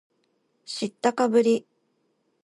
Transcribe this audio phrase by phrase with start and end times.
[0.65, 1.63] 知ったかぶり